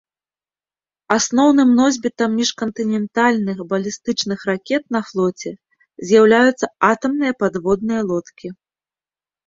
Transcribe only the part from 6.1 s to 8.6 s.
з'яўляюцца атамныя падводныя лодкі.